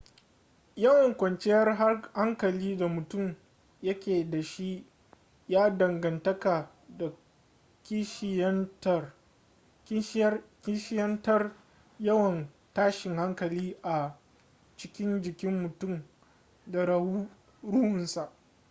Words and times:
yawan 0.75 1.15
kwanciyar 1.15 1.75
hankali 2.13 2.77
da 2.77 2.87
mutum 2.87 3.35
yake 3.81 4.23
da 4.29 4.43
shi 4.43 4.85
ya 5.47 5.69
danganta 5.77 6.39
da 6.97 7.11
kishiyantar 10.65 11.53
yawan 11.99 12.49
tashin 12.73 13.15
hankali 13.15 13.77
a 13.83 14.17
cikin 14.77 15.21
jikin 15.21 15.61
mutum 15.61 16.03
da 16.67 16.85
ruhunsa 16.85 18.31